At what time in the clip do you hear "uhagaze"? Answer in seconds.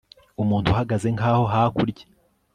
0.73-1.07